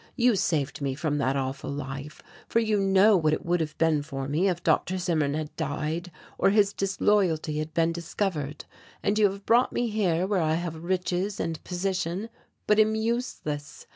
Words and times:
You 0.15 0.35
saved 0.35 0.81
me 0.81 0.95
from 0.95 1.19
that 1.19 1.35
awful 1.35 1.69
life 1.69 2.23
for 2.47 2.57
you 2.57 2.79
know 2.79 3.15
what 3.15 3.33
it 3.33 3.45
would 3.45 3.59
have 3.59 3.77
been 3.77 4.01
for 4.01 4.27
me 4.27 4.49
if 4.49 4.63
Dr. 4.63 4.97
Zimmern 4.97 5.35
had 5.35 5.55
died 5.55 6.09
or 6.39 6.49
his 6.49 6.73
disloyalty 6.73 7.59
had 7.59 7.71
been 7.75 7.91
discovered 7.91 8.65
and 9.03 9.19
you 9.19 9.29
have 9.29 9.45
brought 9.45 9.71
me 9.71 9.89
here 9.89 10.25
where 10.25 10.41
I 10.41 10.55
have 10.55 10.83
riches 10.83 11.39
and 11.39 11.63
position 11.63 12.29
but 12.65 12.79
am 12.79 12.95
useless. 12.95 13.85